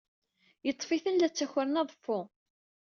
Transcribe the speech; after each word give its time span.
Yeḍḍef-iten 0.65 1.19
la 1.19 1.27
ttakren 1.29 1.79
aḍeffu. 1.81 2.19